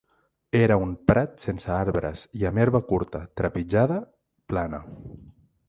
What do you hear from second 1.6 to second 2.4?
arbres